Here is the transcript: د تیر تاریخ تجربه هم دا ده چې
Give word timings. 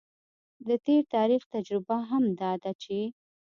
د 0.67 0.69
تیر 0.85 1.01
تاریخ 1.15 1.41
تجربه 1.53 1.97
هم 2.09 2.23
دا 2.41 2.51
ده 2.63 2.71
چې 2.81 2.97